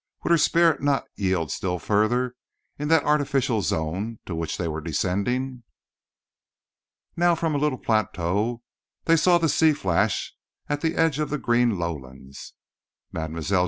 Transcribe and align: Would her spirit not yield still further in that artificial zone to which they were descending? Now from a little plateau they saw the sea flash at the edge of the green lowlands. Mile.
Would 0.23 0.31
her 0.31 0.37
spirit 0.39 0.81
not 0.81 1.05
yield 1.15 1.51
still 1.51 1.77
further 1.77 2.33
in 2.79 2.87
that 2.87 3.03
artificial 3.03 3.61
zone 3.61 4.17
to 4.25 4.33
which 4.33 4.57
they 4.57 4.67
were 4.67 4.81
descending? 4.81 5.61
Now 7.15 7.35
from 7.35 7.53
a 7.53 7.59
little 7.59 7.77
plateau 7.77 8.63
they 9.05 9.15
saw 9.15 9.37
the 9.37 9.47
sea 9.47 9.73
flash 9.73 10.35
at 10.67 10.81
the 10.81 10.95
edge 10.95 11.19
of 11.19 11.29
the 11.29 11.37
green 11.37 11.77
lowlands. 11.77 12.55
Mile. 13.11 13.43